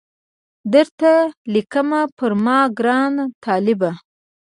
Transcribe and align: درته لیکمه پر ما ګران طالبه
درته 0.73 1.13
لیکمه 1.53 2.01
پر 2.17 2.31
ما 2.43 2.59
ګران 2.79 3.13
طالبه 3.43 3.91